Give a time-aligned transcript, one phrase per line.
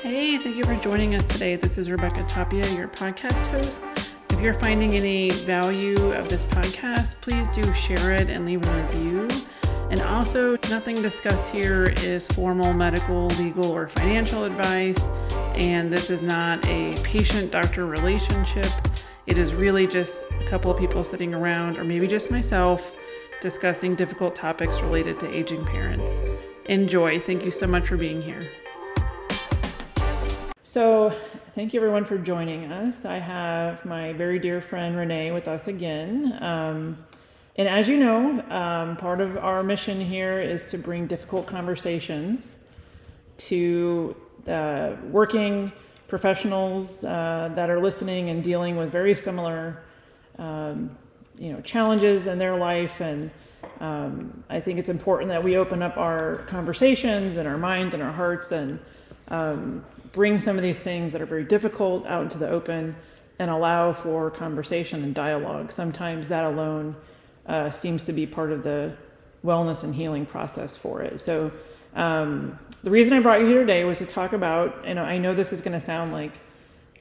[0.00, 1.56] Hey, thank you for joining us today.
[1.56, 3.82] This is Rebecca Tapia, your podcast host.
[4.28, 8.82] If you're finding any value of this podcast, please do share it and leave a
[8.82, 9.26] review.
[9.90, 15.08] And also, nothing discussed here is formal medical, legal, or financial advice.
[15.54, 18.70] And this is not a patient doctor relationship.
[19.26, 22.92] It is really just a couple of people sitting around, or maybe just myself,
[23.40, 26.20] discussing difficult topics related to aging parents.
[26.66, 27.18] Enjoy.
[27.18, 28.46] Thank you so much for being here.
[30.76, 31.08] So,
[31.54, 33.06] thank you everyone for joining us.
[33.06, 36.36] I have my very dear friend Renee with us again.
[36.42, 36.98] Um,
[37.56, 42.56] and as you know, um, part of our mission here is to bring difficult conversations
[43.38, 44.14] to
[45.10, 45.72] working
[46.08, 49.82] professionals uh, that are listening and dealing with very similar,
[50.38, 50.94] um,
[51.38, 53.00] you know, challenges in their life.
[53.00, 53.30] And
[53.80, 58.02] um, I think it's important that we open up our conversations and our minds and
[58.02, 58.78] our hearts and
[59.28, 62.96] um, bring some of these things that are very difficult out into the open
[63.38, 65.70] and allow for conversation and dialogue.
[65.70, 66.96] Sometimes that alone
[67.46, 68.96] uh, seems to be part of the
[69.44, 71.20] wellness and healing process for it.
[71.20, 71.52] So,
[71.94, 75.34] um, the reason I brought you here today was to talk about, and I know
[75.34, 76.32] this is going to sound like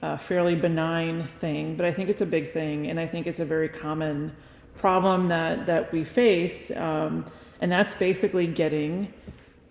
[0.02, 3.40] a fairly benign thing, but I think it's a big thing, and I think it's
[3.40, 4.36] a very common
[4.78, 7.26] problem that that we face, um,
[7.62, 9.14] and that's basically getting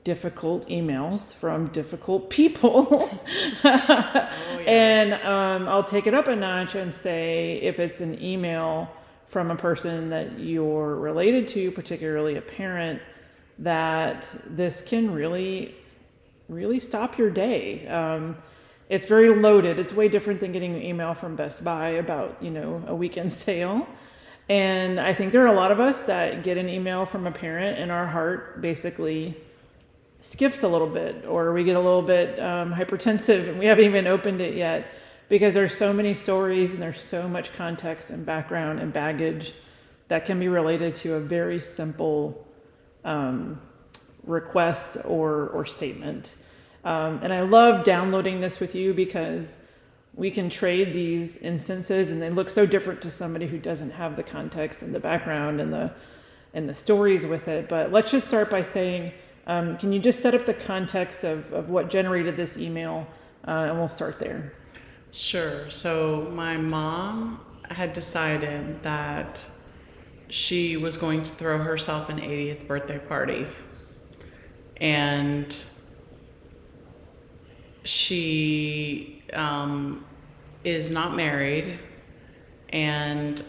[0.05, 2.87] difficult emails from difficult people.
[2.91, 3.21] oh,
[3.65, 4.67] yes.
[4.67, 8.91] And um, I'll take it up a notch and say if it's an email
[9.29, 13.01] from a person that you're related to, particularly a parent,
[13.59, 15.75] that this can really,
[16.49, 17.87] really stop your day.
[17.89, 18.37] Um,
[18.91, 19.79] it's very loaded.
[19.79, 23.33] It's way different than getting an email from Best Buy about, you know, a weekend
[23.45, 23.89] sale.
[24.49, 27.33] And I think there are a lot of us that get an email from a
[27.33, 29.35] parent and our heart basically
[30.25, 33.85] skips a little bit or we get a little bit um, hypertensive and we haven't
[33.85, 34.87] even opened it yet
[35.29, 39.53] because there's so many stories and there's so much context and background and baggage
[40.09, 42.47] that can be related to a very simple
[43.05, 43.61] um,
[44.23, 46.37] request or, or statement.
[46.87, 49.59] Um, and I love downloading this with you because
[50.15, 54.17] we can trade these instances and they look so different to somebody who doesn't have
[54.17, 55.93] the context and the background and the
[56.55, 57.69] and the stories with it.
[57.69, 59.13] But let's just start by saying,
[59.47, 63.07] um, can you just set up the context of, of what generated this email?
[63.47, 64.55] Uh, and we'll start there.
[65.13, 65.71] Sure.
[65.71, 67.41] So my mom
[67.71, 69.49] had decided that
[70.29, 73.47] she was going to throw herself an 80th birthday party.
[74.79, 75.65] And
[77.85, 80.05] she um,
[80.65, 81.79] is not married.
[82.71, 83.43] And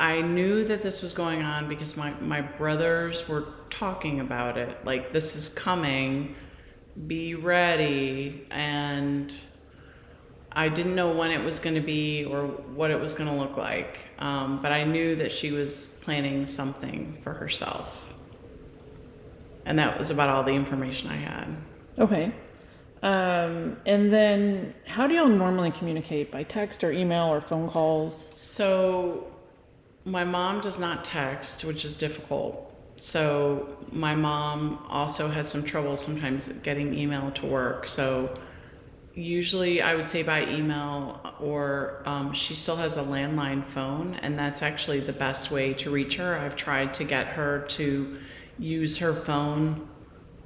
[0.00, 4.84] I knew that this was going on because my, my brothers were talking about it.
[4.84, 6.34] Like, this is coming,
[7.06, 8.46] be ready.
[8.50, 9.36] And
[10.52, 13.36] I didn't know when it was going to be or what it was going to
[13.36, 18.12] look like, um, but I knew that she was planning something for herself.
[19.66, 21.56] And that was about all the information I had.
[21.98, 22.32] Okay.
[23.02, 26.30] Um, and then, how do y'all normally communicate?
[26.30, 28.28] By text or email or phone calls?
[28.32, 29.26] So,
[30.04, 32.73] my mom does not text, which is difficult.
[32.96, 37.88] So, my mom also has some trouble sometimes getting email to work.
[37.88, 38.38] So,
[39.14, 44.38] usually I would say by email, or um, she still has a landline phone, and
[44.38, 46.38] that's actually the best way to reach her.
[46.38, 48.18] I've tried to get her to
[48.58, 49.88] use her phone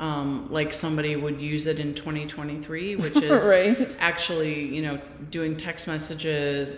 [0.01, 3.97] um, like somebody would use it in 2023, which is right.
[3.99, 6.77] actually, you know, doing text messages.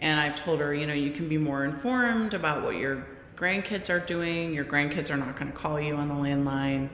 [0.00, 3.06] And I've told her, you know, you can be more informed about what your
[3.44, 4.54] grandkids are doing.
[4.54, 6.88] Your grandkids are not going to call you on the landline.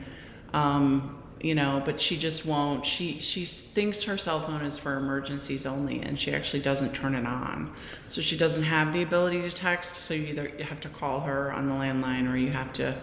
[0.53, 4.97] Um, you know but she just won't she she thinks her cell phone is for
[4.97, 7.72] emergencies only and she actually doesn't turn it on
[8.06, 11.21] so she doesn't have the ability to text so you either you have to call
[11.21, 12.94] her on the landline or you have to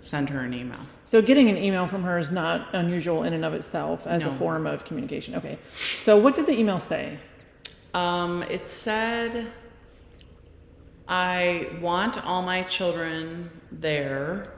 [0.00, 3.44] send her an email so getting an email from her is not unusual in and
[3.44, 4.30] of itself as no.
[4.30, 5.58] a form of communication okay
[5.98, 7.18] so what did the email say
[7.92, 9.50] um, it said
[11.10, 14.54] i want all my children there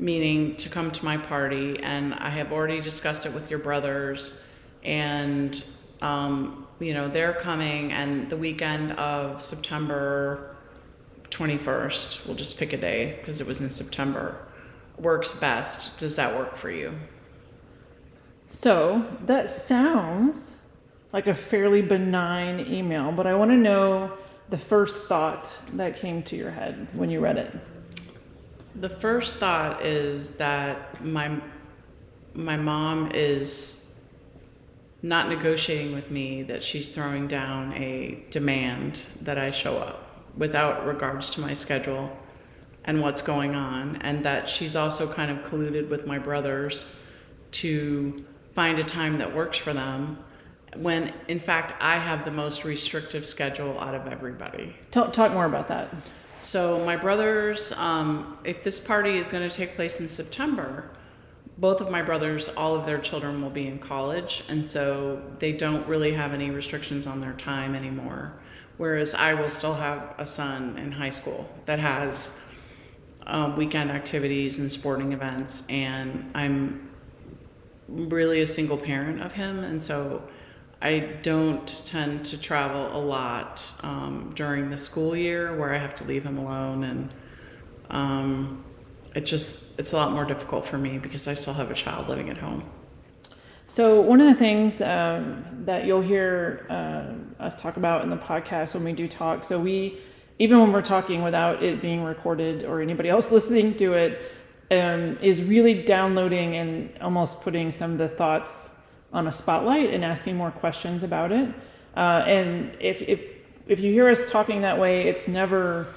[0.00, 4.42] meaning to come to my party, and I have already discussed it with your brothers,
[4.82, 5.62] and
[6.00, 10.56] um, you know they're coming, and the weekend of September
[11.28, 14.48] 21st, we'll just pick a day because it was in September,
[14.98, 15.96] works best.
[15.98, 16.94] Does that work for you?
[18.48, 20.58] So that sounds
[21.12, 24.16] like a fairly benign email, but I want to know
[24.50, 27.54] the first thought that came to your head when you read it.
[28.74, 31.40] The first thought is that my
[32.34, 33.94] my mom is
[35.02, 40.86] not negotiating with me that she's throwing down a demand that I show up without
[40.86, 42.16] regards to my schedule
[42.84, 46.92] and what's going on, and that she's also kind of colluded with my brothers
[47.52, 50.18] to find a time that works for them
[50.76, 54.76] when in fact I have the most restrictive schedule out of everybody.
[54.90, 55.94] Talk, talk more about that.
[56.38, 60.90] So my brothers, um, if this party is going to take place in September,
[61.58, 65.52] both of my brothers, all of their children will be in college, and so they
[65.52, 68.32] don't really have any restrictions on their time anymore.
[68.78, 72.42] Whereas I will still have a son in high school that has
[73.26, 76.88] um, weekend activities and sporting events, and I'm
[77.88, 80.22] really a single parent of him, and so
[80.82, 85.94] I don't tend to travel a lot um, during the school year where I have
[85.96, 87.14] to leave him alone, and
[87.90, 88.64] um,
[89.14, 92.08] it just it's a lot more difficult for me because I still have a child
[92.08, 92.64] living at home.
[93.66, 98.16] So one of the things um, that you'll hear uh, us talk about in the
[98.16, 99.98] podcast when we do talk, so we
[100.38, 104.32] even when we're talking without it being recorded or anybody else listening to it,
[104.70, 108.79] um, is really downloading and almost putting some of the thoughts
[109.12, 111.52] on a spotlight and asking more questions about it.
[111.96, 113.20] Uh, and if, if,
[113.66, 115.92] if you hear us talking that way, it's never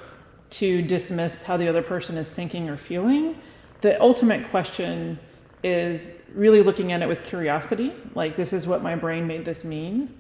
[0.50, 3.36] to dismiss how the other person is thinking or feeling.
[3.82, 5.20] The ultimate question
[5.64, 9.64] is really looking at it with curiosity like, this is what my brain made this
[9.64, 10.14] mean.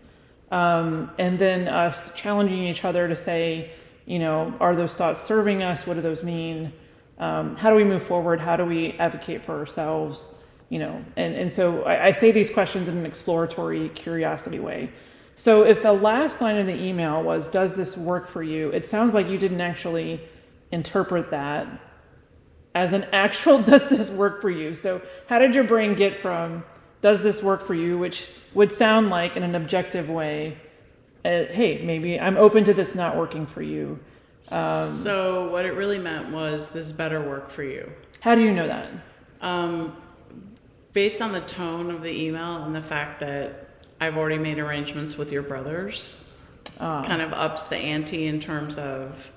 [0.51, 3.71] Um, and then us challenging each other to say,
[4.05, 5.87] you know, are those thoughts serving us?
[5.87, 6.73] What do those mean?
[7.17, 8.39] Um, how do we move forward?
[8.39, 10.29] How do we advocate for ourselves?
[10.73, 14.89] You know and, and so I, I say these questions in an exploratory curiosity way.
[15.35, 18.71] So if the last line of the email was does this work for you?
[18.71, 20.19] it sounds like you didn't actually
[20.71, 21.67] interpret that
[22.73, 24.73] as an actual does this work for you?
[24.73, 26.63] So how did your brain get from
[27.01, 27.99] does this work for you?
[27.99, 30.57] which would sound like in an objective way
[31.25, 33.99] uh, hey maybe i'm open to this not working for you.
[34.51, 37.91] Um, so what it really meant was this better work for you.
[38.21, 38.89] How do you know that?
[39.41, 39.95] Um,
[40.93, 43.67] based on the tone of the email and the fact that
[43.99, 46.23] I've already made arrangements with your brothers,
[46.79, 47.03] oh.
[47.05, 49.31] kind of ups the ante in terms of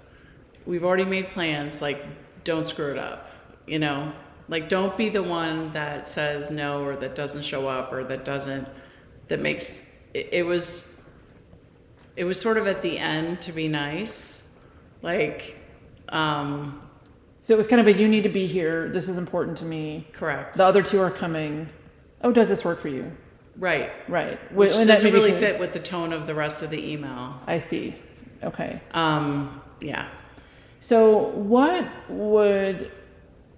[0.66, 2.04] we've already made plans, like,
[2.44, 3.30] don't screw it up,
[3.66, 4.12] you know?
[4.48, 8.24] Like, don't be the one that says no or that doesn't show up or that
[8.24, 8.68] doesn't,
[9.28, 11.10] that makes, it, it was,
[12.16, 14.58] it was sort of at the end to be nice.
[15.02, 15.56] Like,
[16.08, 16.85] um,
[17.46, 18.88] so it was kind of a you need to be here.
[18.88, 20.08] This is important to me.
[20.12, 20.56] Correct.
[20.56, 21.68] The other two are coming.
[22.22, 23.12] Oh, does this work for you?
[23.56, 23.92] Right.
[24.08, 24.52] Right.
[24.52, 27.40] Which when doesn't really fit with the tone of the rest of the email.
[27.46, 27.94] I see.
[28.42, 28.80] Okay.
[28.90, 30.08] Um, yeah.
[30.80, 32.90] So what would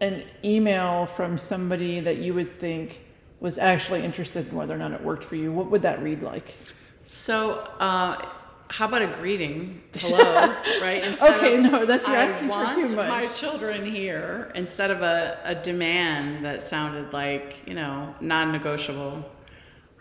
[0.03, 3.01] an email from somebody that you would think
[3.41, 6.23] was actually interested in whether or not it worked for you, what would that read
[6.23, 6.59] like?
[7.01, 8.23] So uh,
[8.71, 9.83] how about a greeting?
[9.95, 11.03] Hello, right?
[11.05, 13.09] Instead okay, of, no, that's you're asking for too much.
[13.09, 19.25] my children here instead of a, a demand that sounded like you know non-negotiable.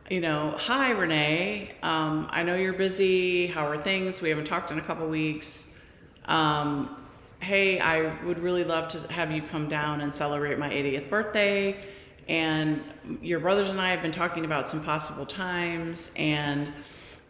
[0.10, 1.76] You know, hi Renee.
[1.84, 3.48] Um, I know you're busy.
[3.48, 4.22] How are things?
[4.22, 5.84] We haven't talked in a couple weeks.
[6.26, 6.98] Um,
[7.40, 11.86] hey, I would really love to have you come down and celebrate my 80th birthday.
[12.28, 12.84] And
[13.22, 16.72] your brothers and I have been talking about some possible times and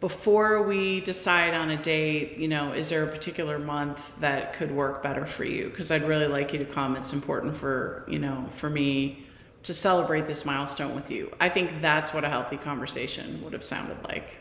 [0.00, 4.70] before we decide on a date, you know, is there a particular month that could
[4.70, 5.70] work better for you?
[5.70, 6.96] Because I'd really like you to come.
[6.96, 9.26] It's important for, you know, for me
[9.64, 11.32] to celebrate this milestone with you.
[11.40, 14.38] I think that's what a healthy conversation would have sounded like.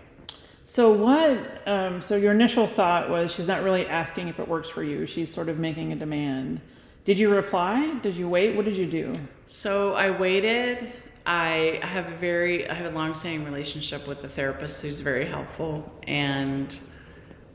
[0.65, 1.67] So what?
[1.67, 5.07] Um, so your initial thought was she's not really asking if it works for you.
[5.07, 6.61] She's sort of making a demand.
[7.03, 7.95] Did you reply?
[8.03, 8.55] Did you wait?
[8.55, 9.13] What did you do?
[9.45, 10.91] So I waited
[11.29, 15.91] I have a very I have a long-standing relationship with a therapist who's very helpful
[16.07, 16.79] and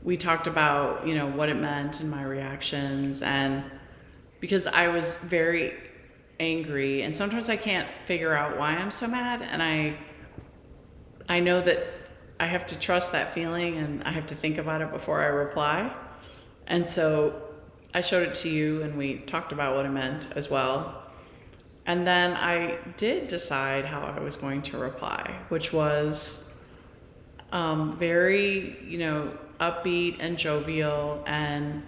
[0.03, 3.63] we talked about, you know, what it meant and my reactions and
[4.39, 5.73] because I was very
[6.39, 9.97] angry and sometimes I can't figure out why I'm so mad and I
[11.27, 11.87] I know that
[12.39, 15.27] I have to trust that feeling and I have to think about it before I
[15.27, 15.91] reply.
[16.67, 17.41] And so
[17.91, 21.02] I showed it to you and we talked about what it meant as well.
[21.85, 26.63] And then I did decide how I was going to reply, which was
[27.51, 31.83] um, very, you know, upbeat and jovial and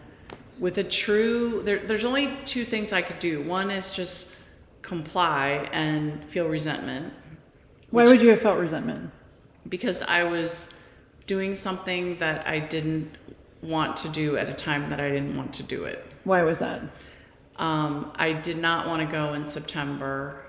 [0.59, 3.41] with a true, there, there's only two things I could do.
[3.41, 4.43] One is just
[4.81, 7.13] comply and feel resentment.
[7.89, 9.11] Why would you have felt resentment?
[9.67, 10.79] Because I was
[11.27, 13.17] doing something that I didn't
[13.61, 16.05] want to do at a time that I didn't want to do it.
[16.23, 16.81] Why was that?
[17.57, 20.45] Um, I did not want to go in September.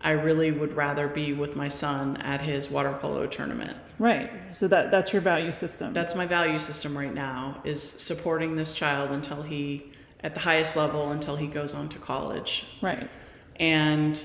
[0.00, 3.76] I really would rather be with my son at his water polo tournament.
[3.98, 4.30] Right.
[4.50, 5.92] So that that's your value system.
[5.92, 9.92] That's my value system right now is supporting this child until he
[10.24, 12.64] at the highest level until he goes on to college.
[12.80, 13.08] right.
[13.56, 14.22] And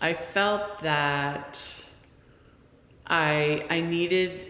[0.00, 1.84] I felt that
[3.06, 4.46] I I needed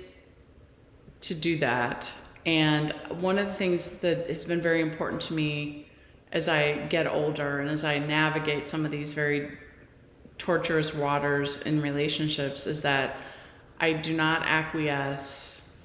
[1.22, 2.12] to do that.
[2.44, 5.86] And one of the things that has been very important to me
[6.32, 9.52] as I get older and as I navigate some of these very
[10.38, 13.16] torturous waters in relationships is that
[13.78, 15.76] I do not acquiesce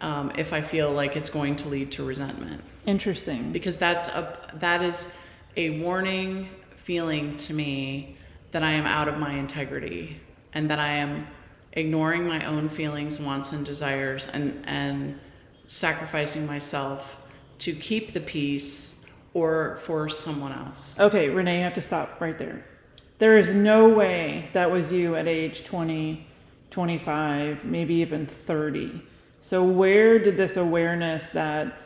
[0.00, 3.52] um, if I feel like it's going to lead to resentment Interesting.
[3.52, 5.26] because that's a that is
[5.56, 8.16] a warning feeling to me
[8.52, 10.18] that I am out of my integrity
[10.54, 11.26] and that I am
[11.72, 15.20] ignoring my own feelings, wants and desires and and
[15.66, 17.20] sacrificing myself
[17.58, 18.99] to keep the peace
[19.34, 20.98] or for someone else.
[20.98, 22.64] Okay, Renee, you have to stop right there.
[23.18, 26.26] There is no way that was you at age 20,
[26.70, 29.02] 25, maybe even 30.
[29.40, 31.78] So, where did this awareness that,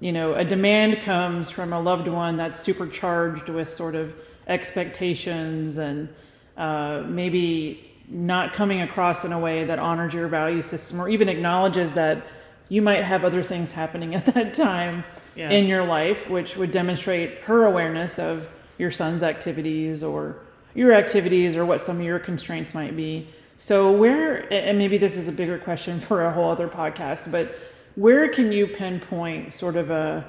[0.00, 4.14] you know, a demand comes from a loved one that's supercharged with sort of
[4.46, 6.08] expectations and
[6.56, 11.28] uh, maybe not coming across in a way that honors your value system or even
[11.28, 12.24] acknowledges that
[12.68, 15.04] you might have other things happening at that time
[15.36, 20.36] in your life, which would demonstrate her awareness of your son's activities or
[20.74, 23.28] your activities or what some of your constraints might be.
[23.58, 27.54] So, where, and maybe this is a bigger question for a whole other podcast, but
[27.96, 30.24] where can you pinpoint sort of a,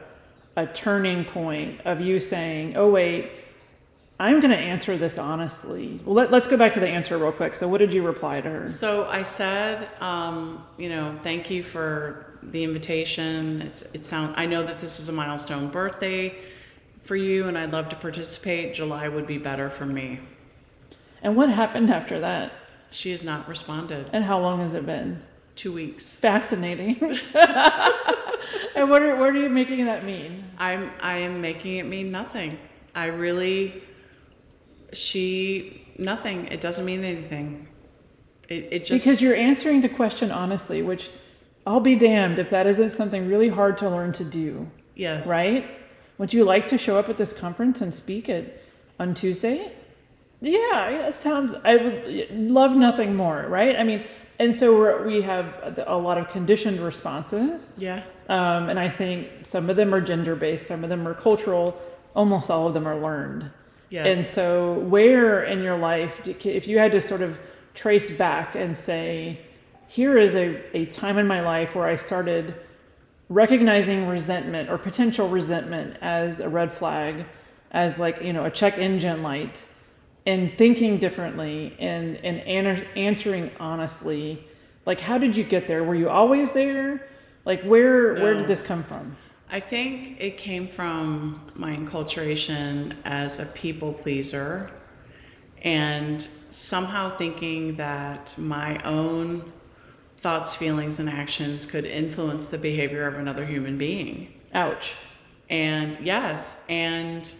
[0.55, 3.31] a turning point of you saying, oh, wait,
[4.19, 6.01] I'm going to answer this honestly?
[6.03, 7.55] Well, let, let's go back to the answer real quick.
[7.55, 8.67] So, what did you reply to her?
[8.67, 13.61] So I said, um, you know, thank you for the invitation.
[13.61, 16.35] It's it sound I know that this is a milestone birthday
[17.03, 18.73] for you and I'd love to participate.
[18.73, 20.19] July would be better for me.
[21.21, 22.51] And what happened after that?
[22.91, 24.09] She has not responded.
[24.13, 25.21] And how long has it been?
[25.55, 26.19] Two weeks.
[26.19, 26.97] Fascinating.
[28.75, 30.45] and what are, what are you making that mean?
[30.57, 32.57] I'm I am making it mean nothing.
[32.95, 33.83] I really
[34.93, 36.47] she nothing.
[36.47, 37.67] It doesn't mean anything.
[38.47, 41.09] It it just because you're answering the question honestly, which
[41.65, 45.27] I'll be damned if that isn't something really hard to learn to do, yes.
[45.27, 45.69] right?
[46.17, 48.61] Would you like to show up at this conference and speak at
[48.99, 49.71] on Tuesday?
[50.41, 51.53] Yeah, it sounds.
[51.63, 53.75] I would love nothing more, right?
[53.75, 54.03] I mean,
[54.39, 58.03] and so we're, we have a lot of conditioned responses, Yeah.
[58.29, 61.77] um, and I think some of them are gender based, some of them are cultural,
[62.15, 63.51] almost all of them are learned.
[63.89, 64.15] Yes.
[64.15, 67.37] And so, where in your life, do- if you had to sort of
[67.73, 69.41] trace back and say,
[69.89, 72.53] here is a, a time in my life where I started
[73.27, 77.25] recognizing resentment or potential resentment as a red flag,
[77.71, 79.65] as like, you know, a check engine light,
[80.27, 84.47] and thinking differently and, and an- answering honestly,
[84.85, 85.83] like, how did you get there?
[85.83, 87.07] Were you always there?
[87.43, 89.17] Like, where, where did this come from?
[89.49, 94.69] I think it came from my enculturation as a people pleaser
[95.63, 99.51] and somehow thinking that my own
[100.19, 104.33] thoughts, feelings, and actions could influence the behavior of another human being.
[104.53, 104.93] Ouch.
[105.49, 107.33] And yes, and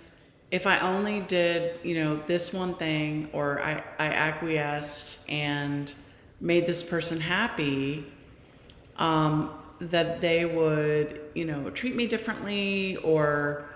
[0.51, 5.93] if I only did, you know, this one thing or I, I acquiesced and
[6.41, 8.05] made this person happy,
[8.97, 13.69] um, that they would, you know, treat me differently or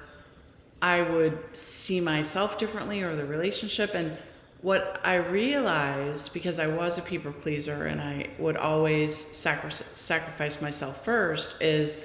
[0.81, 3.93] I would see myself differently or the relationship.
[3.93, 4.17] And
[4.63, 10.61] what I realized, because I was a people pleaser and I would always sacri- sacrifice
[10.61, 12.03] myself first, is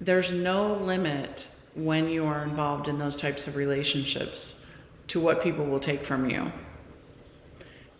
[0.00, 4.66] there's no limit when you are involved in those types of relationships
[5.06, 6.50] to what people will take from you.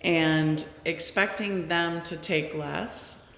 [0.00, 3.32] And expecting them to take less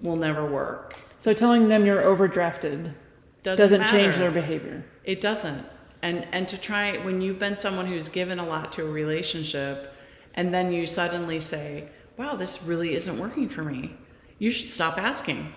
[0.00, 0.98] will never work.
[1.18, 2.94] So telling them you're overdrafted
[3.42, 4.82] Doesn't, doesn't change their behavior.
[5.04, 5.62] It doesn't.
[6.02, 9.92] And and to try when you've been someone who's given a lot to a relationship
[10.34, 13.96] and then you suddenly say, "Wow, this really isn't working for me."
[14.38, 15.52] You should stop asking.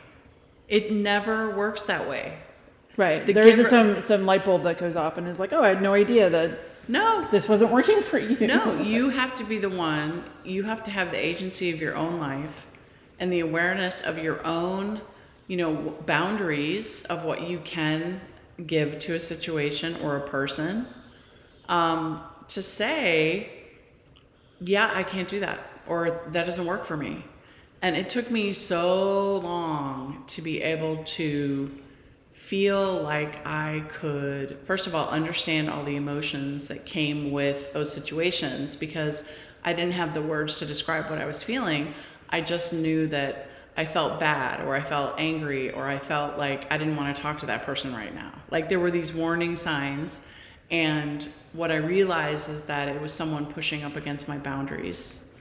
[0.67, 2.33] It never works that way.
[2.97, 3.25] Right.
[3.25, 5.63] The there is giver- some some light bulb that goes off and is like, oh,
[5.63, 7.27] I had no idea that No.
[7.31, 8.45] this wasn't working for you.
[8.45, 10.23] No, you have to be the one.
[10.43, 12.67] You have to have the agency of your own life
[13.19, 15.01] and the awareness of your own,
[15.47, 18.19] you know, boundaries of what you can
[18.65, 20.88] give to a situation or a person.
[21.69, 23.50] Um, to say,
[24.60, 27.24] yeah, I can't do that, or that doesn't work for me.
[27.81, 31.72] And it took me so long to be able to
[32.31, 37.91] feel like I could, first of all, understand all the emotions that came with those
[37.91, 39.29] situations because
[39.63, 41.93] I didn't have the words to describe what I was feeling.
[42.29, 46.72] I just knew that I felt bad or I felt angry or I felt like
[46.72, 48.32] I didn't want to talk to that person right now.
[48.51, 50.22] Like there were these warning signs.
[50.70, 55.34] And what I realized is that it was someone pushing up against my boundaries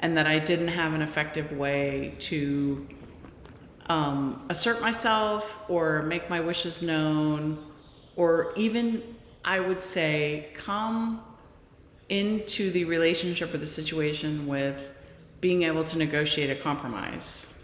[0.00, 2.88] and that I didn't have an effective way to
[3.86, 7.58] um, assert myself or make my wishes known
[8.16, 9.02] or even,
[9.44, 11.22] I would say, come
[12.08, 14.92] into the relationship or the situation with
[15.40, 17.59] being able to negotiate a compromise.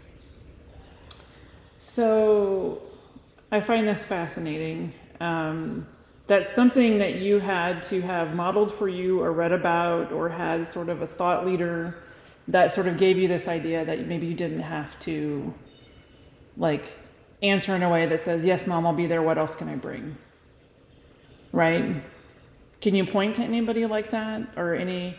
[1.77, 2.81] So
[3.51, 4.93] I find this fascinating.
[5.19, 5.87] Um,
[6.25, 10.67] that's something that you had to have modeled for you or read about or had
[10.67, 11.95] sort of a thought leader
[12.49, 15.53] that sort of gave you this idea that maybe you didn't have to
[16.57, 16.97] like
[17.41, 19.21] answer in a way that says, Yes, mom, I'll be there.
[19.21, 20.17] What else can I bring?
[21.51, 22.03] Right?
[22.81, 25.15] Can you point to anybody like that or any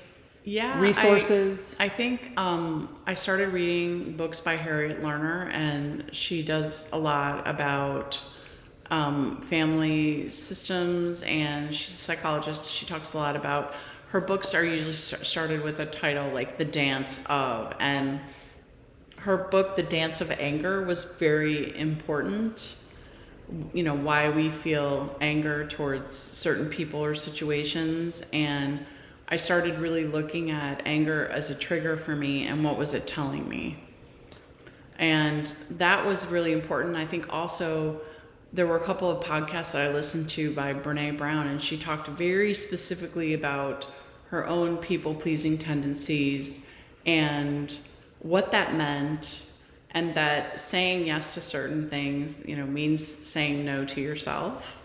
[0.48, 1.76] yeah resources?
[1.78, 6.98] I, I think um, I started reading books by Harriet Lerner, and she does a
[6.98, 8.24] lot about
[8.90, 12.72] um, family systems, and she's a psychologist.
[12.72, 13.74] She talks a lot about
[14.08, 18.18] her books are usually started with a title like "The Dance of," and
[19.18, 22.76] her book "The Dance of Anger" was very important
[23.72, 28.84] you know why we feel anger towards certain people or situations and
[29.28, 33.06] i started really looking at anger as a trigger for me and what was it
[33.06, 33.76] telling me.
[34.98, 36.96] And that was really important.
[36.96, 38.00] I think also
[38.52, 41.76] there were a couple of podcasts that i listened to by brene brown and she
[41.76, 43.86] talked very specifically about
[44.30, 46.70] her own people pleasing tendencies
[47.04, 47.78] and
[48.20, 49.48] what that meant
[49.92, 54.78] and that saying yes to certain things you know means saying no to yourself.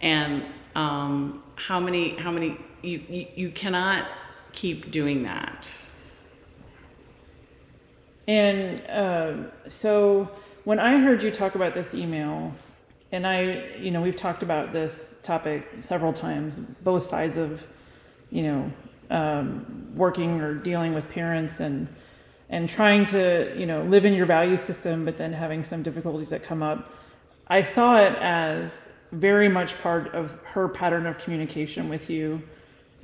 [0.00, 4.06] And um, how many how many you, you cannot
[4.52, 5.74] keep doing that.
[8.26, 9.34] And uh,
[9.68, 10.30] so
[10.64, 12.52] when i heard you talk about this email
[13.12, 17.66] and i you know we've talked about this topic several times both sides of
[18.30, 18.72] you know
[19.10, 21.86] um, working or dealing with parents and
[22.48, 26.30] and trying to you know live in your value system but then having some difficulties
[26.30, 26.90] that come up
[27.48, 32.42] i saw it as very much part of her pattern of communication with you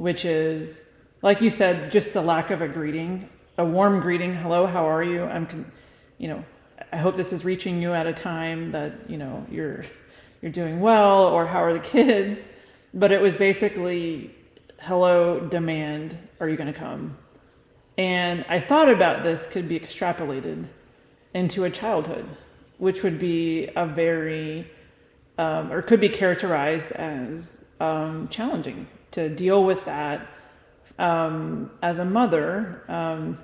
[0.00, 4.32] which is like you said just the lack of a greeting a warm greeting.
[4.32, 5.24] Hello how are you?
[5.24, 5.70] I'm con-
[6.16, 6.44] you know
[6.92, 9.84] i hope this is reaching you at a time that you know you're
[10.40, 12.38] you're doing well or how are the kids?
[12.94, 14.34] But it was basically
[14.78, 17.18] hello demand are you going to come?
[17.98, 20.68] And I thought about this could be extrapolated
[21.34, 22.26] into a childhood,
[22.78, 24.66] which would be a very,
[25.36, 30.26] um, or could be characterized as um, challenging to deal with that
[30.98, 32.82] um, as a mother.
[32.88, 33.38] Um,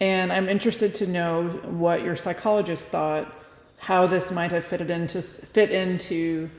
[0.00, 3.32] and I'm interested to know what your psychologist thought,
[3.78, 6.50] how this might have fitted into fit into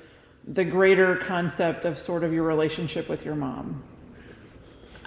[0.48, 3.84] the greater concept of sort of your relationship with your mom.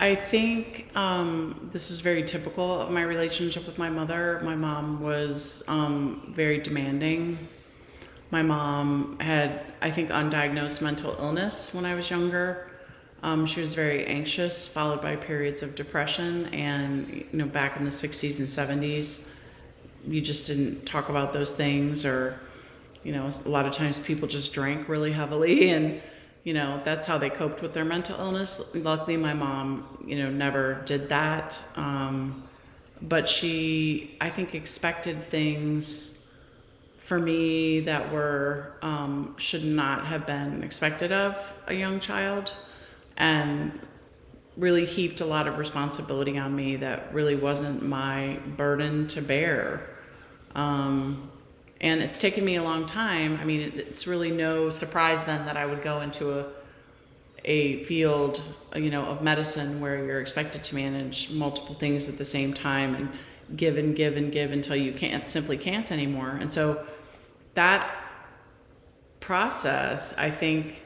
[0.00, 4.40] I think um, this is very typical of my relationship with my mother.
[4.44, 7.48] My mom was um, very demanding.
[8.30, 12.70] My mom had, I think, undiagnosed mental illness when I was younger.
[13.22, 16.46] Um, she was very anxious, followed by periods of depression.
[16.46, 19.28] And, you know, back in the 60s and 70s,
[20.06, 22.38] you just didn't talk about those things, or,
[23.02, 26.00] you know, a lot of times people just drank really heavily and
[26.44, 30.30] you know that's how they coped with their mental illness luckily my mom you know
[30.30, 32.42] never did that um,
[33.02, 36.32] but she i think expected things
[36.98, 42.54] for me that were um, should not have been expected of a young child
[43.18, 43.78] and
[44.56, 49.90] really heaped a lot of responsibility on me that really wasn't my burden to bear
[50.54, 51.30] um,
[51.80, 53.38] and it's taken me a long time.
[53.40, 56.46] I mean, it, it's really no surprise then that I would go into a
[57.44, 58.42] a field,
[58.74, 62.96] you know, of medicine where you're expected to manage multiple things at the same time
[62.96, 63.16] and
[63.56, 66.30] give and give and give until you can't simply can't anymore.
[66.30, 66.84] And so
[67.54, 67.94] that
[69.20, 70.82] process, I think,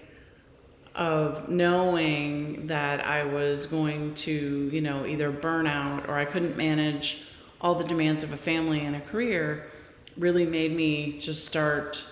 [0.94, 6.56] of knowing that I was going to, you know, either burn out or I couldn't
[6.56, 7.22] manage
[7.60, 9.70] all the demands of a family and a career
[10.16, 12.04] really made me just start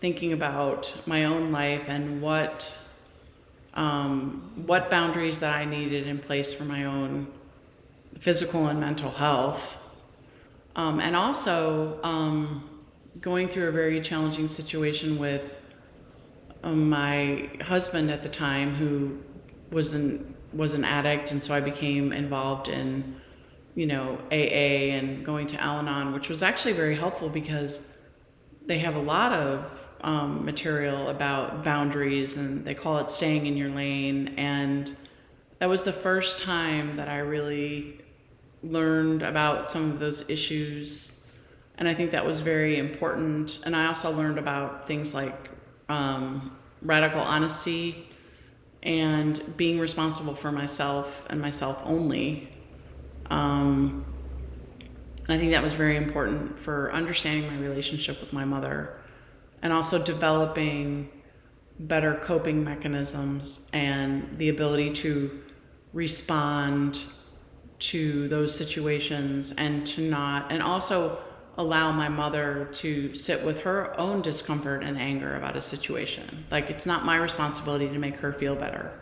[0.00, 2.78] thinking about my own life and what
[3.74, 7.28] um, what boundaries that I needed in place for my own
[8.18, 9.80] physical and mental health,
[10.74, 12.68] um, and also um,
[13.20, 15.60] going through a very challenging situation with
[16.62, 19.18] my husband at the time, who
[19.70, 23.20] was an was an addict, and so I became involved in,
[23.74, 27.98] you know, AA and going to Al-Anon, which was actually very helpful because
[28.64, 33.56] they have a lot of um, material about boundaries, and they call it staying in
[33.56, 34.34] your lane.
[34.38, 34.96] And
[35.58, 38.00] that was the first time that I really
[38.62, 41.26] learned about some of those issues,
[41.76, 43.60] and I think that was very important.
[43.64, 45.50] And I also learned about things like
[45.88, 48.08] um, radical honesty
[48.82, 52.48] and being responsible for myself and myself only.
[53.30, 54.04] Um,
[55.26, 58.98] and I think that was very important for understanding my relationship with my mother
[59.62, 61.10] and also developing
[61.80, 65.42] better coping mechanisms and the ability to
[65.92, 67.04] respond
[67.78, 71.18] to those situations and to not, and also
[71.58, 76.46] allow my mother to sit with her own discomfort and anger about a situation.
[76.52, 78.92] Like it's not my responsibility to make her feel better.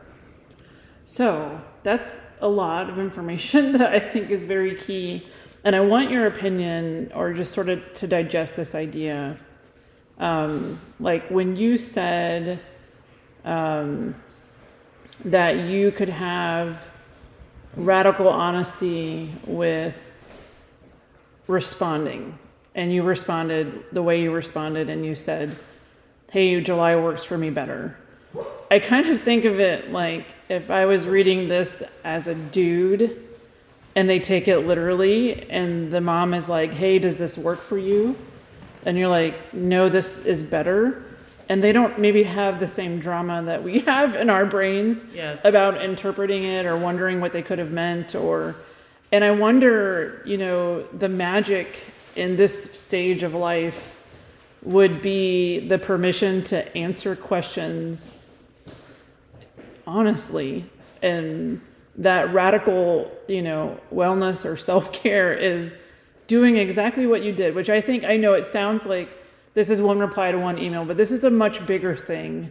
[1.05, 5.27] So that's a lot of information that I think is very key.
[5.65, 9.37] And I want your opinion or just sort of to digest this idea.
[10.19, 12.59] Um, like when you said
[13.45, 14.15] um,
[15.27, 16.83] that you could have
[17.77, 19.95] radical honesty with
[21.47, 22.39] responding
[22.77, 25.57] and you responded the way you responded and you said
[26.31, 27.97] hey july works for me better.
[28.71, 33.23] I kind of think of it like if i was reading this as a dude
[33.97, 37.79] and they take it literally and the mom is like hey does this work for
[37.79, 38.15] you?
[38.85, 41.03] And you're like no this is better.
[41.49, 45.45] And they don't maybe have the same drama that we have in our brains Yes.
[45.45, 48.57] about interpreting it or wondering what they could have meant or
[49.13, 51.69] and i wonder you know the magic
[52.17, 53.93] in this stage of life
[54.63, 58.13] would be the permission to answer questions
[59.87, 60.65] honestly.
[61.03, 61.61] And
[61.99, 65.77] that radical you know wellness or self-care is
[66.27, 69.09] doing exactly what you did which i think i know it sounds like
[69.57, 72.51] this is one reply to one email but this is a much bigger thing.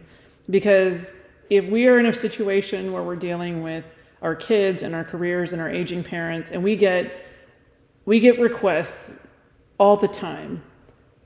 [0.50, 1.12] Because
[1.50, 3.84] if we are in a situation where we're dealing with
[4.22, 7.24] our kids and our careers and our aging parents and we get
[8.04, 9.25] we get requests
[9.78, 10.62] all the time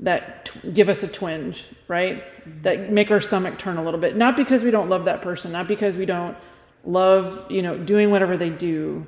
[0.01, 2.25] that t- give us a twinge, right?
[2.25, 2.63] Mm-hmm.
[2.63, 4.17] That make our stomach turn a little bit.
[4.17, 6.37] Not because we don't love that person, not because we don't
[6.85, 9.07] love, you know, doing whatever they do.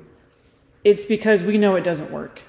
[0.83, 2.41] It's because we know it doesn't work.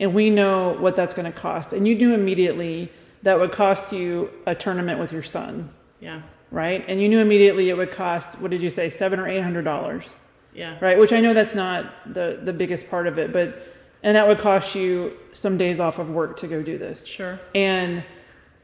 [0.00, 1.72] And we know what that's going to cost.
[1.72, 2.90] And you knew immediately
[3.22, 6.22] that would cost you a tournament with your son, Yeah.
[6.52, 6.84] right?
[6.88, 9.64] And you knew immediately it would cost, what did you say, seven or eight hundred
[9.64, 10.20] dollars
[10.54, 10.76] Yeah.
[10.80, 10.98] right?
[10.98, 13.60] Which I know that's not the the biggest part of it, but
[14.02, 17.06] and that would cost you some days off of work to go do this.
[17.06, 17.38] Sure.
[17.54, 18.04] And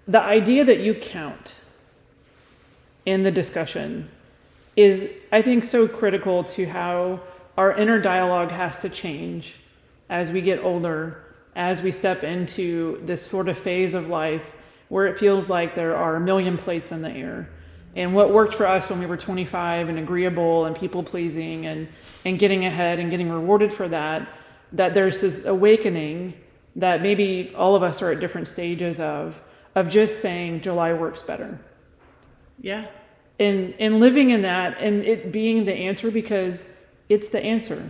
[0.07, 1.57] the idea that you count
[3.07, 4.09] in the discussion
[4.77, 7.21] is, I think, so critical to how
[7.57, 9.55] our inner dialogue has to change
[10.09, 11.23] as we get older,
[11.55, 14.55] as we step into this sort of phase of life
[14.89, 17.49] where it feels like there are a million plates in the air.
[17.97, 21.89] And what worked for us when we were 25 and agreeable and people pleasing and,
[22.25, 24.29] and getting ahead and getting rewarded for that,
[24.75, 26.35] that there's this awakening
[26.77, 29.41] that maybe all of us are at different stages of,
[29.75, 31.59] of just saying July works better
[32.61, 32.87] Yeah.
[33.39, 36.77] and and living in that and it being the answer because
[37.09, 37.81] it's the answer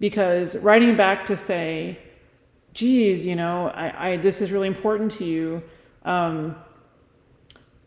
[0.00, 1.98] because writing back to say
[2.74, 5.62] geez you know i, I this is really important to you
[6.04, 6.54] um,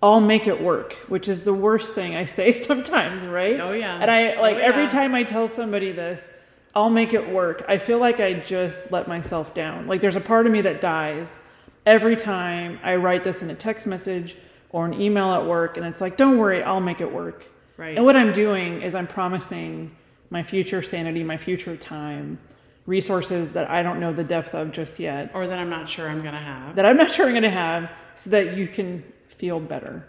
[0.01, 3.99] i'll make it work which is the worst thing i say sometimes right Oh, yeah.
[4.01, 6.33] and i like Oh, every time i tell somebody this
[6.75, 7.65] i'll make it work.
[7.67, 9.87] I feel like i just let myself down.
[9.87, 11.37] Like there's a part of me that dies
[11.85, 14.35] every time i write this in a text message
[14.69, 17.45] or an email at work and it's like don't worry i'll make it work.
[17.77, 17.95] Right.
[17.95, 19.95] and what i'm doing is i'm promising
[20.29, 22.37] my future sanity my future time
[22.85, 25.31] resources that i don't know the depth of just yet.
[25.33, 26.75] Or that I'm not sure I'm going to have.
[26.75, 30.05] that i'm not sure i'm going to have so that you can feel better.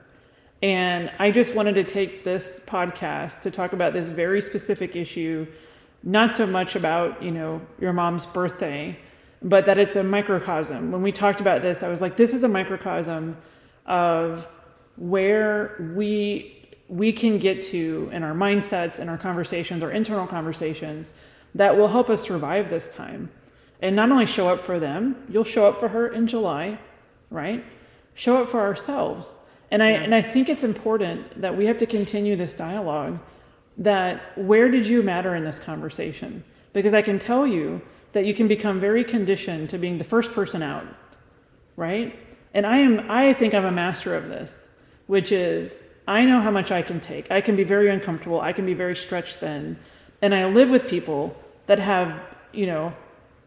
[0.62, 5.46] And i just wanted to take this podcast to talk about this very specific issue
[6.02, 8.98] not so much about you know your mom's birthday
[9.42, 10.92] but that it's a microcosm.
[10.92, 13.36] When we talked about this i was like this is a microcosm
[13.86, 14.46] of
[14.96, 16.56] where we
[16.88, 21.12] we can get to in our mindsets and our conversations our internal conversations
[21.54, 23.28] that will help us survive this time.
[23.82, 26.78] And not only show up for them you'll show up for her in july
[27.30, 27.64] right?
[28.14, 29.34] Show up for ourselves.
[29.70, 30.00] And i Yeah.
[30.02, 33.18] and i think it's important that we have to continue this dialogue
[33.80, 37.80] that where did you matter in this conversation because i can tell you
[38.12, 40.86] that you can become very conditioned to being the first person out
[41.76, 42.16] right
[42.54, 44.68] and i am i think i'm a master of this
[45.06, 45.76] which is
[46.10, 47.30] I know how much I can take.
[47.30, 48.40] I can be very uncomfortable.
[48.40, 49.78] I can be very stretched thin.
[50.20, 52.20] And I live with people that have,
[52.52, 52.92] you know,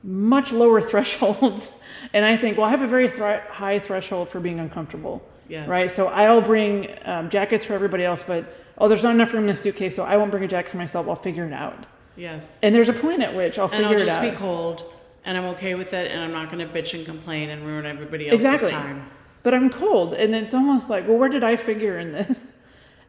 [0.01, 1.73] much lower thresholds.
[2.13, 5.21] And I think, well, I have a very thre- high threshold for being uncomfortable.
[5.49, 5.67] Yes.
[5.67, 5.91] Right.
[5.91, 8.45] So I'll bring um, jackets for everybody else, but
[8.83, 10.77] oh, there's not enough room in the suitcase, so I won't bring a jacket for
[10.77, 11.07] myself.
[11.07, 11.85] I'll figure it out.
[12.17, 12.59] Yes.
[12.61, 13.91] And there's a point at which I'll figure it out.
[13.93, 14.83] and I'll just be cold,
[15.23, 17.85] and I'm okay with it, and I'm not going to bitch and complain and ruin
[17.85, 18.71] everybody else's Exactly.
[18.71, 19.09] time.
[19.41, 22.55] but I'm cold, and it's almost like, well, where did I figure in this?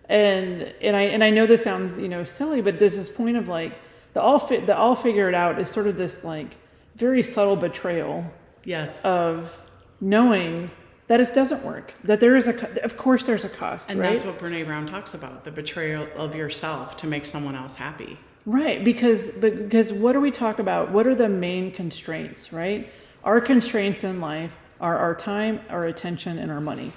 [0.06, 3.38] And and I and I know this sounds you know silly, but there's this point
[3.38, 3.72] of like
[4.12, 6.56] the all fit the all figure it out is sort of this like
[6.94, 8.22] very subtle betrayal
[8.66, 9.00] Yes.
[9.02, 9.56] of
[10.02, 10.70] knowing
[11.06, 11.92] that it doesn't work.
[12.04, 14.08] That there is a of course there's a cost, and right?
[14.08, 18.18] that's what Brene Brown talks about: the betrayal of yourself to make someone else happy.
[18.46, 20.90] Right, because because what do we talk about?
[20.90, 22.90] What are the main constraints, right?
[23.22, 26.92] Our constraints in life are our time, our attention, and our money.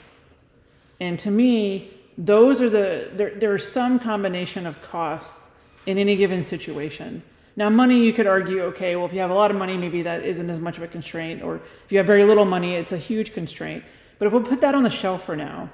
[1.00, 5.48] And to me, those are the there there's some combination of costs
[5.86, 7.24] in any given situation.
[7.56, 10.04] Now, money you could argue, okay, well if you have a lot of money, maybe
[10.04, 12.92] that isn't as much of a constraint, or if you have very little money, it's
[12.92, 13.84] a huge constraint.
[14.20, 15.70] But if we'll put that on the shelf for now,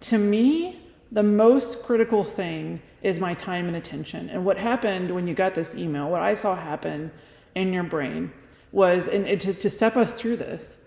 [0.00, 0.80] to me,
[1.10, 4.28] the most critical thing is my time and attention.
[4.28, 7.10] And what happened when you got this email, what I saw happen
[7.54, 8.32] in your brain
[8.72, 10.78] was, and to, to step us through this,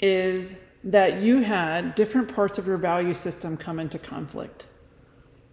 [0.00, 4.66] is that you had different parts of your value system come into conflict.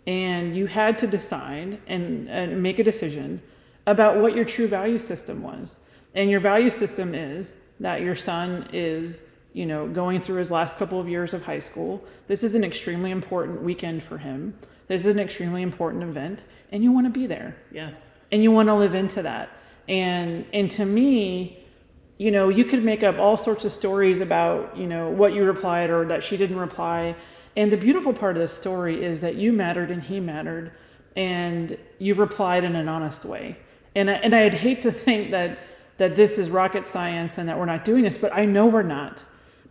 [0.08, 3.42] And you had to decide and, and make a decision
[3.88, 5.80] about what your true value system was.
[6.14, 10.78] And your value system is that your son is, you know, going through his last
[10.78, 12.04] couple of years of high school.
[12.28, 14.54] This is an extremely important weekend for him.
[14.90, 18.18] This is an extremely important event, and you want to be there Yes.
[18.34, 19.50] and you want to live into that.
[19.88, 21.64] And and to me,
[22.18, 25.44] you know, you could make up all sorts of stories about, you know, what you
[25.46, 27.16] replied or that she didn't reply.
[27.56, 30.72] And the beautiful part of the story is that you mattered and he mattered
[31.16, 33.58] and you replied in an honest way.
[33.96, 35.60] And I, and I'd hate to think that
[35.98, 38.84] that this is rocket science and that we're not doing this, but I know we're
[38.84, 39.24] not.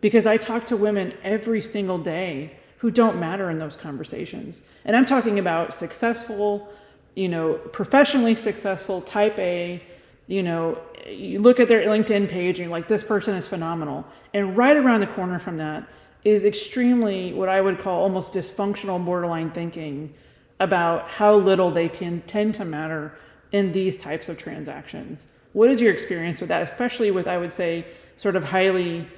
[0.05, 4.61] Because I talk to women every single day who don't matter in those conversations.
[4.85, 6.69] And I'm talking about successful,
[7.15, 9.83] you know, professionally successful type A,
[10.27, 14.07] you know, you look at their LinkedIn page and you're like, this person is phenomenal.
[14.35, 15.89] And right around the corner from that
[16.23, 20.13] is extremely what I would call almost dysfunctional borderline thinking
[20.61, 23.15] about how little they tend, tend to matter
[23.53, 25.29] in these types of transactions.
[25.55, 27.87] What is your experience with that, especially with, I would say,
[28.19, 29.09] sort of highly,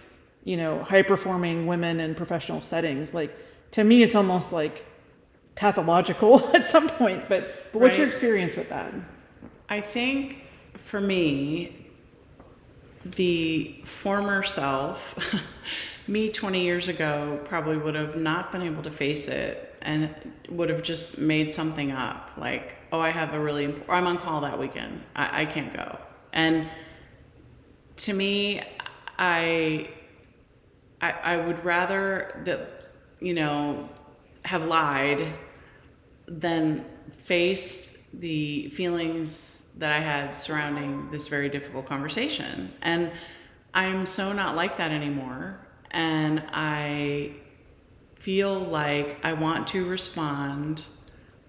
[0.47, 3.13] you know, high performing women in professional settings?
[3.13, 3.37] Like,
[3.73, 4.87] to me, it's almost like
[5.57, 7.29] pathological at some point.
[7.29, 8.95] But, but what's your experience with that?
[9.69, 10.45] I think
[10.77, 11.87] for me,
[13.05, 15.19] the former self,
[16.07, 20.15] me 20 years ago, probably would have not been able to face it and
[20.49, 24.07] would have just made something up like, oh, I have a really, imp- or I'm
[24.07, 25.03] on call that weekend.
[25.17, 25.99] I, I can't go.
[26.33, 26.69] And
[27.97, 28.63] to me,
[29.19, 29.89] I,
[31.07, 32.73] I, I would rather that,
[33.21, 33.89] you know,
[34.45, 35.33] have lied
[36.27, 36.85] than
[37.17, 42.73] faced the feelings that I had surrounding this very difficult conversation.
[42.83, 43.13] And
[43.75, 45.61] I'm so not like that anymore.
[45.91, 47.33] And I
[48.17, 50.85] feel like I want to respond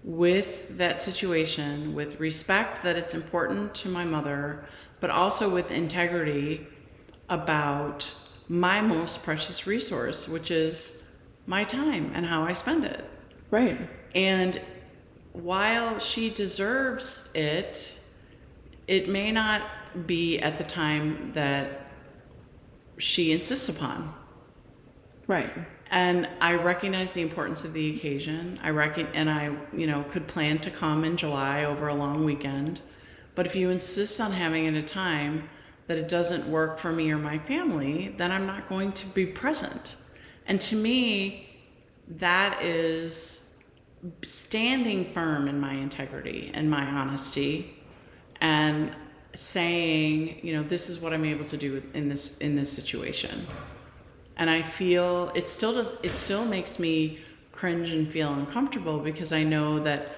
[0.04, 4.64] with that situation with respect that it's important to my mother,
[5.00, 6.66] but also with integrity
[7.28, 8.14] about
[8.48, 13.04] my most precious resource, which is my time and how I spend it.
[13.50, 13.78] Right.
[14.14, 14.60] And
[15.32, 18.00] while she deserves it,
[18.86, 19.62] it may not
[20.06, 21.90] be at the time that
[22.98, 24.14] she insists upon.
[25.26, 25.52] Right.
[25.90, 28.58] And I recognize the importance of the occasion.
[28.62, 32.24] I reckon, and I, you know, could plan to come in July over a long
[32.24, 32.80] weekend.
[33.34, 35.48] But if you insist on having it at a time
[35.88, 39.26] that it doesn't work for me or my family, then I'm not going to be
[39.26, 39.96] present.
[40.46, 41.48] And to me,
[42.08, 43.58] that is
[44.22, 47.74] standing firm in my integrity and my honesty
[48.40, 48.92] and
[49.34, 53.46] saying, you know, this is what I'm able to do in this in this situation.
[54.36, 57.18] And I feel it still does it still makes me
[57.52, 60.16] cringe and feel uncomfortable because I know that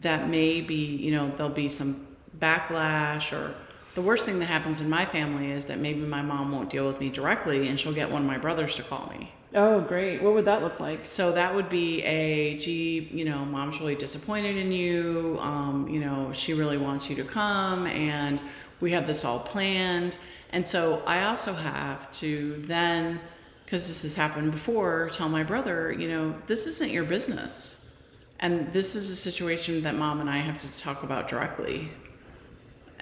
[0.00, 2.06] that may be, you know, there'll be some
[2.38, 3.54] backlash or
[3.94, 6.86] the worst thing that happens in my family is that maybe my mom won't deal
[6.86, 9.32] with me directly and she'll get one of my brothers to call me.
[9.54, 10.22] Oh, great.
[10.22, 11.04] What would that look like?
[11.04, 15.36] So that would be a, gee, you know, mom's really disappointed in you.
[15.40, 18.40] Um, you know, she really wants you to come, and
[18.80, 20.16] we have this all planned.
[20.50, 23.20] And so I also have to then,
[23.64, 27.94] because this has happened before, tell my brother, you know, this isn't your business.
[28.40, 31.90] And this is a situation that mom and I have to talk about directly.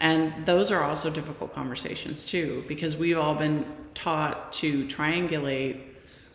[0.00, 5.80] And those are also difficult conversations too, because we've all been taught to triangulate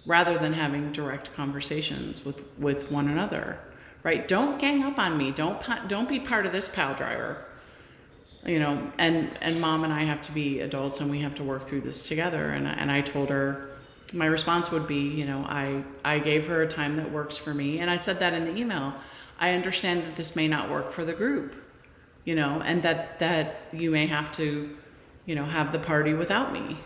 [0.05, 3.59] rather than having direct conversations with, with one another.
[4.03, 4.27] Right?
[4.27, 5.31] Don't gang up on me.
[5.31, 7.43] Don't don't be part of this pile driver.
[8.45, 11.43] You know, and and mom and I have to be adults and we have to
[11.43, 12.51] work through this together.
[12.51, 13.71] And and I told her
[14.13, 17.53] my response would be, you know, I I gave her a time that works for
[17.53, 18.93] me, and I said that in the email.
[19.39, 21.55] I understand that this may not work for the group,
[22.25, 24.75] you know, and that that you may have to,
[25.25, 26.77] you know, have the party without me.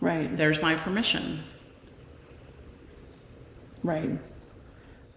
[0.00, 0.36] Right.
[0.36, 1.42] There's my permission.
[3.82, 4.10] Right.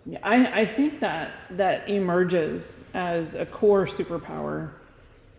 [0.05, 4.71] Yeah, I, I think that that emerges as a core superpower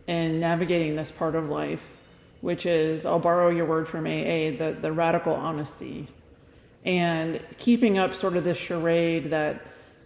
[0.06, 1.84] in navigating this part of life,
[2.40, 6.08] which is, I'll borrow your word from AA, the, the radical honesty.
[6.84, 9.62] And keeping up sort of this charade that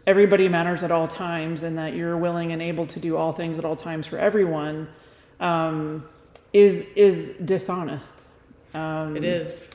[0.07, 3.59] everybody matters at all times and that you're willing and able to do all things
[3.59, 4.89] at all times for everyone
[5.41, 6.07] um,
[6.53, 8.27] is, is dishonest.
[8.75, 9.71] Um, It is.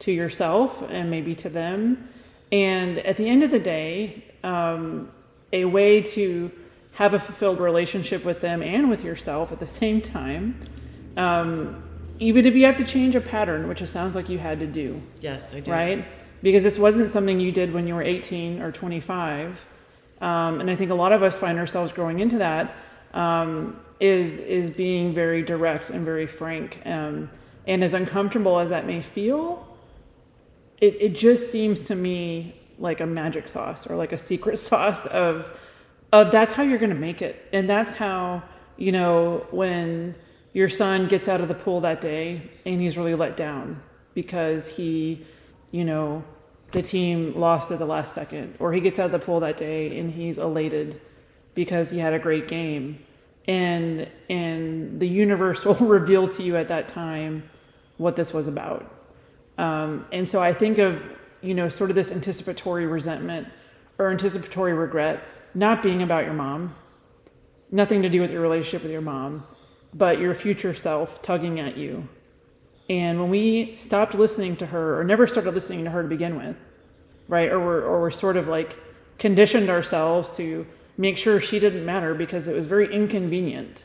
[0.00, 2.08] to yourself and maybe to them.
[2.52, 5.10] And at the end of the day, um,
[5.52, 6.50] a way to
[6.92, 10.60] have a fulfilled relationship with them and with yourself at the same time,
[11.16, 11.82] um,
[12.18, 14.66] even if you have to change a pattern, which it sounds like you had to
[14.66, 15.68] do, Yes, I did.
[15.68, 16.04] right?
[16.42, 19.64] Because this wasn't something you did when you were 18 or 25.
[20.22, 22.74] Um, and I think a lot of us find ourselves growing into that
[23.12, 26.80] um, is is being very direct and very frank.
[26.86, 27.28] Um,
[27.66, 29.68] and as uncomfortable as that may feel,
[30.80, 35.06] it, it just seems to me like a magic sauce or like a secret sauce
[35.06, 35.50] of,
[36.12, 37.48] of that's how you're going to make it.
[37.52, 38.42] And that's how,
[38.76, 40.16] you know, when
[40.52, 43.80] your son gets out of the pool that day and he's really let down
[44.14, 45.24] because he,
[45.70, 46.24] you know,
[46.72, 49.56] the team lost at the last second, or he gets out of the pool that
[49.56, 51.00] day and he's elated
[51.54, 52.98] because he had a great game.
[53.46, 57.48] And and the universe will reveal to you at that time
[57.98, 58.90] what this was about.
[59.58, 61.02] Um, and so I think of,
[61.40, 63.48] you know, sort of this anticipatory resentment
[63.98, 65.22] or anticipatory regret
[65.54, 66.74] not being about your mom,
[67.70, 69.46] nothing to do with your relationship with your mom,
[69.92, 72.08] but your future self tugging at you.
[72.92, 76.36] And when we stopped listening to her or never started listening to her to begin
[76.36, 76.56] with,
[77.26, 77.50] right?
[77.50, 78.76] Or we're, or we're sort of like
[79.18, 80.66] conditioned ourselves to
[80.98, 83.84] make sure she didn't matter because it was very inconvenient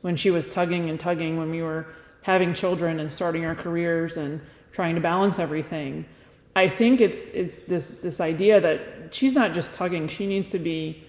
[0.00, 1.84] when she was tugging and tugging when we were
[2.22, 4.40] having children and starting our careers and
[4.72, 6.06] trying to balance everything.
[6.54, 10.58] I think it's it's this this idea that she's not just tugging; she needs to
[10.58, 11.04] be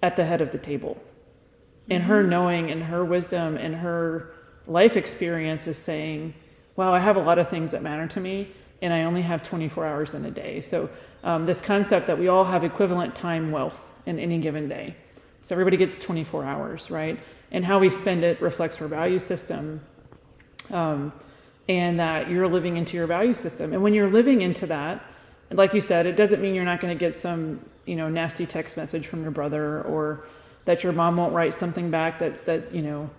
[0.00, 1.02] at the head of the table,
[1.90, 2.30] and her mm-hmm.
[2.30, 4.32] knowing and her wisdom and her
[4.68, 6.34] life experience is saying,
[6.76, 9.42] "Wow, I have a lot of things that matter to me, and I only have
[9.42, 10.90] 24 hours in a day." So
[11.22, 14.96] um, this concept that we all have equivalent time wealth in any given day,
[15.42, 17.18] so everybody gets 24 hours, right?
[17.50, 19.80] And how we spend it reflects our value system.
[20.70, 21.12] Um,
[21.68, 23.72] and that you're living into your value system.
[23.72, 25.02] And when you're living into that,
[25.50, 28.46] like you said, it doesn't mean you're not going to get some, you know, nasty
[28.46, 30.24] text message from your brother or
[30.64, 33.10] that your mom won't write something back that that, you know,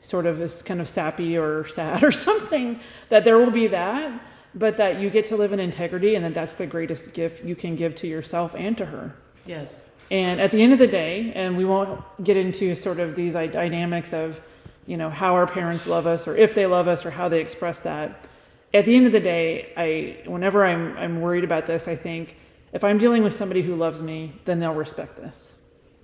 [0.00, 2.80] sort of is kind of sappy or sad or something.
[3.08, 4.20] That there will be that,
[4.54, 7.54] but that you get to live in integrity and that that's the greatest gift you
[7.54, 9.14] can give to yourself and to her.
[9.46, 9.88] Yes.
[10.10, 13.34] And at the end of the day, and we won't get into sort of these
[13.34, 14.40] dynamics of
[14.86, 17.40] you know how our parents love us or if they love us or how they
[17.40, 18.26] express that
[18.74, 22.34] at the end of the day i whenever i'm i'm worried about this i think
[22.72, 25.56] if i'm dealing with somebody who loves me then they'll respect this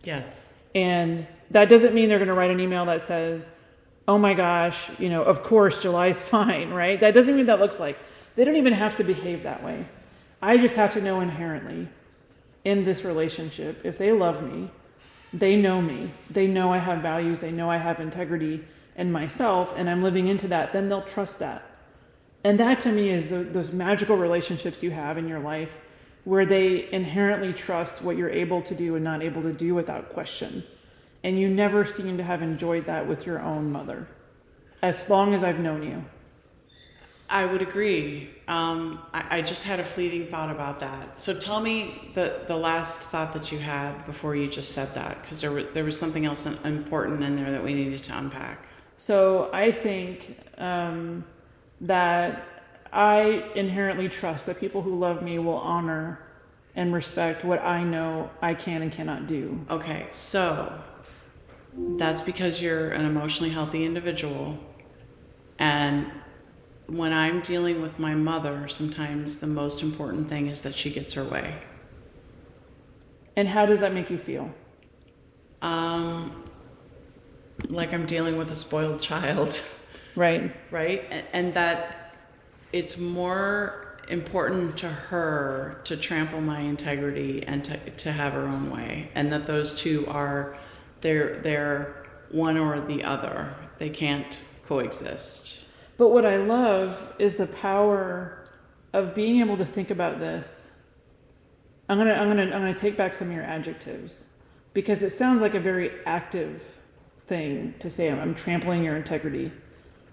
[0.05, 0.53] Yes.
[0.75, 3.51] and that doesn't mean they're going to write an email that says
[4.09, 7.01] oh my gosh you know of course july's fine right?
[7.01, 7.99] That doesn't mean that looks like
[8.35, 9.87] they don't even have to behave that way.
[10.43, 11.89] I just have to know inherently
[12.65, 14.71] in this relationship if they love me
[15.33, 16.13] they know me.
[16.31, 18.65] They know i have values they know i have integrity
[18.97, 21.63] in myself and i'm living into that then they'll trust that.
[22.45, 25.75] And that to me is the, those magical relationships you have in your life
[26.25, 30.11] where they inherently trust what you're able to do and not able to do without
[30.11, 30.65] question
[31.27, 34.07] and you never seem to have enjoyed that with your own mother
[34.83, 36.05] as long as i've known you
[37.29, 38.31] I would agree.
[38.47, 41.19] Um, I, I just had a fleeting thought about that.
[41.19, 45.21] So tell me the, the last thought that you had before you just said that,
[45.23, 48.69] because there, were, there was something else important in there that we needed to unpack.
[48.97, 51.25] So I think um,
[51.81, 52.47] that
[52.93, 56.21] I inherently trust that people who love me will honor
[56.77, 59.65] and respect what I know I can and cannot do.
[59.69, 60.81] Okay, so
[61.77, 64.59] that's because you're an emotionally healthy individual.
[65.59, 66.11] And
[66.87, 71.15] when I'm dealing with my mother, sometimes the most important thing is that she gets
[71.15, 71.55] her way.
[73.35, 74.51] And how does that make you feel?
[75.61, 76.45] Um,
[77.69, 79.63] like I'm dealing with a spoiled child,
[80.15, 80.55] Right.
[80.71, 81.05] right?
[81.33, 82.15] And, that
[82.73, 88.71] it's more important to her to trample my integrity and to, to have her own
[88.71, 90.57] way, and that those two are
[91.07, 93.55] they're they're one or the other.
[93.79, 95.61] They can't coexist.
[95.99, 98.45] But what I love is the power
[98.93, 100.73] of being able to think about this.
[101.89, 104.25] I'm gonna I'm gonna I'm gonna take back some of your adjectives
[104.75, 106.65] because it sounds like a very active
[107.29, 108.11] thing to say.
[108.11, 109.53] I'm, I'm trampling your integrity,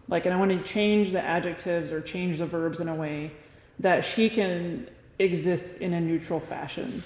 [0.08, 3.32] like, and I want to change the adjectives or change the verbs in a way
[3.80, 4.88] that she can
[5.18, 7.04] exist in a neutral fashion.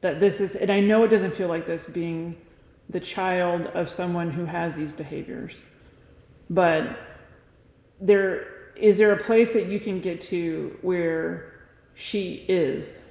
[0.00, 2.38] That this is, and I know it doesn't feel like this being
[2.90, 5.64] the child of someone who has these behaviors,
[6.48, 6.98] but
[8.00, 11.52] there is there a place that you can get to where
[11.94, 13.02] she is?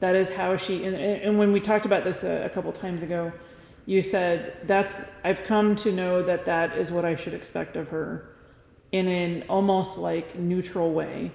[0.00, 3.02] That is how she and, and when we talked about this a, a couple times
[3.02, 3.32] ago
[3.86, 7.88] you said that's i've come to know that that is what i should expect of
[7.88, 8.30] her
[8.92, 11.32] in an almost like neutral way.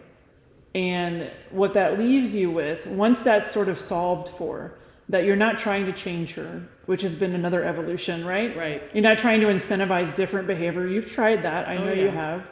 [0.73, 5.57] And what that leaves you with once that's sort of solved for that you're not
[5.57, 8.81] trying to change her which has been another evolution right Right.
[8.93, 10.87] you're not trying to incentivize different behavior.
[10.87, 11.67] You've tried that.
[11.67, 12.43] I Oh, know you have.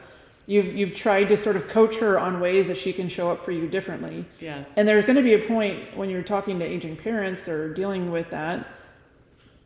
[0.45, 3.45] You've you've tried to sort of coach her on ways that she can show up
[3.45, 4.25] for you differently.
[4.41, 4.77] Yes.
[4.77, 8.11] And there's going to be a point when you're talking to aging parents or dealing
[8.11, 8.67] with that.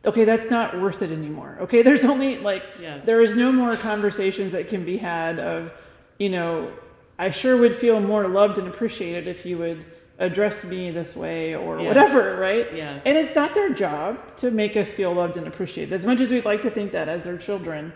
[0.04, 1.56] Okay, that's not worth it anymore.
[1.62, 3.06] Okay, there's only like Yes.
[3.06, 5.72] there is no more conversations that can be had of,
[6.18, 6.70] you know,
[7.18, 9.84] I sure would feel more loved and appreciated if you would
[10.18, 11.86] address me this way or Yes.
[11.88, 12.66] whatever, right?
[12.74, 13.02] Yes.
[13.06, 15.92] And it's not their job to make us feel loved and appreciated.
[15.92, 17.92] As much as we'd like to think that as their children,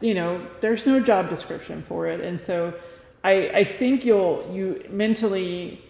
[0.00, 2.20] you know, there's no job description for it.
[2.20, 2.74] And so
[3.22, 5.80] I, I think you'll, you mentally,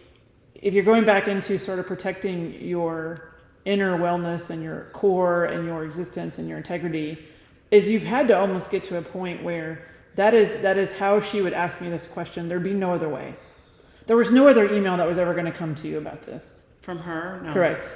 [0.55, 3.33] if you're going back into sort of protecting your
[3.65, 7.19] inner wellness and your core and your existence and your integrity,
[7.71, 11.21] is you've had to almost get to a point where that is that is how
[11.21, 12.49] she would ask me this question.
[12.49, 13.37] There'd be no other way.
[14.11, 16.65] There was no other email that was ever going to come to you about this.
[16.81, 17.41] From her?
[17.45, 17.53] No.
[17.53, 17.95] Correct.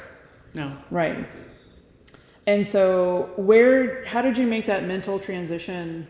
[0.55, 0.77] No.
[0.89, 1.27] Right.
[2.47, 6.07] And so, where, how did you make that mental transition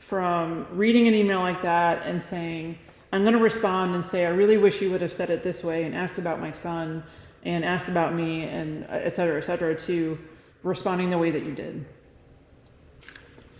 [0.00, 2.76] from reading an email like that and saying,
[3.12, 5.62] I'm going to respond and say, I really wish you would have said it this
[5.62, 7.04] way and asked about my son
[7.44, 10.18] and asked about me and et cetera, et cetera, to
[10.64, 11.86] responding the way that you did?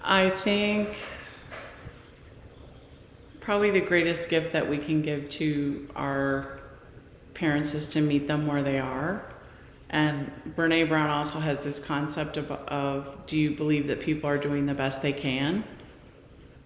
[0.03, 0.99] I think
[3.47, 6.59] probably the greatest gift that we can give to our
[7.33, 9.33] parents is to meet them where they are.
[9.89, 14.37] And Brene Brown also has this concept of, of do you believe that people are
[14.37, 15.63] doing the best they can?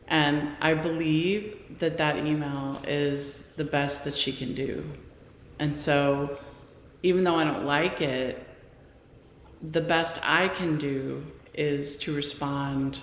[0.08, 4.82] And I believe that that email is the best that she can do.
[5.58, 6.38] And so,
[7.02, 8.42] even though I don't like it,
[9.70, 13.00] the best I can do is to respond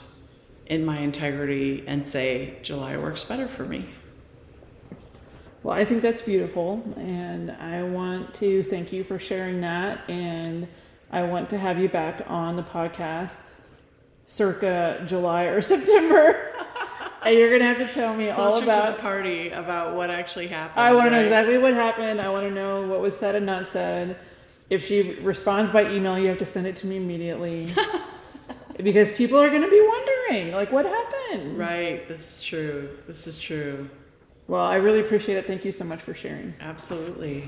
[0.68, 3.86] in my integrity and say, July works better for me.
[5.63, 10.09] Well, I think that's beautiful, and I want to thank you for sharing that.
[10.09, 10.68] And
[11.11, 13.59] I want to have you back on the podcast
[14.26, 16.53] circa July or September.
[17.24, 18.97] and you're going to have to tell me all Closer to about.
[18.97, 20.80] the party about what actually happened.
[20.80, 22.22] I want to know exactly what happened.
[22.22, 24.18] I want to know what was said and not said.
[24.70, 27.74] If she responds by email, you have to send it to me immediately.
[28.84, 31.57] because people are going to be wondering, like, what happened?
[31.57, 32.89] Right, this is true.
[33.07, 33.89] This is true.
[34.47, 35.47] Well, I really appreciate it.
[35.47, 36.53] Thank you so much for sharing.
[36.59, 37.47] Absolutely.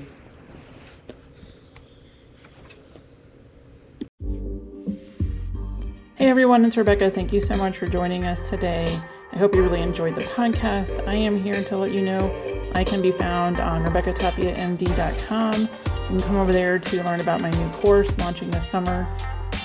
[6.16, 7.10] Hey everyone, it's Rebecca.
[7.10, 9.00] Thank you so much for joining us today.
[9.32, 11.06] I hope you really enjoyed the podcast.
[11.08, 12.30] I am here to let you know
[12.74, 15.60] I can be found on RebeccaTapiaMD.com.
[15.62, 15.68] You
[16.08, 19.08] can come over there to learn about my new course launching this summer,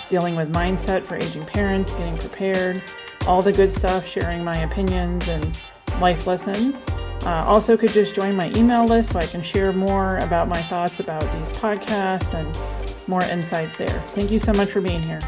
[0.08, 2.82] dealing with mindset for aging parents, getting prepared,
[3.28, 5.62] all the good stuff, sharing my opinions and
[6.00, 6.86] life lessons.
[7.24, 10.62] Uh, also, could just join my email list so I can share more about my
[10.64, 14.04] thoughts about these podcasts and more insights there.
[14.10, 15.20] Thank you so much for being here.